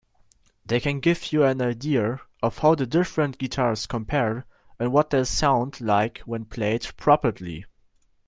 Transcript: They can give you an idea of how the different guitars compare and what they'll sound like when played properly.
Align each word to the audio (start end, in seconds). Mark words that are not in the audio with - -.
They 0.65 0.79
can 0.79 0.99
give 0.99 1.31
you 1.31 1.43
an 1.43 1.61
idea 1.61 2.21
of 2.41 2.57
how 2.57 2.73
the 2.73 2.87
different 2.87 3.37
guitars 3.37 3.85
compare 3.85 4.47
and 4.79 4.91
what 4.91 5.11
they'll 5.11 5.25
sound 5.25 5.79
like 5.79 6.21
when 6.25 6.45
played 6.45 6.89
properly. 6.97 7.65